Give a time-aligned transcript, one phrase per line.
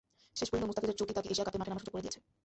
[0.39, 2.19] শেষ পর্যন্ত মুস্তাফিজের চোটই তাঁকে এশিয়া কাপে মাঠে নামার সুযোগ করে দিয়েছে।